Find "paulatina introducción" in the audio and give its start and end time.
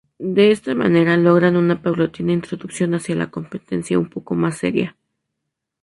1.83-2.95